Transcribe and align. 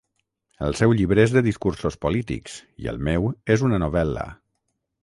El 0.67 0.73
seu 0.79 0.95
llibre 0.99 1.23
és 1.25 1.35
de 1.35 1.43
discursos 1.49 1.99
polítics 2.07 2.57
i 2.85 2.91
el 2.95 2.99
meu 3.11 3.31
és 3.59 3.69
una 3.71 3.83
novel·la. 3.87 4.27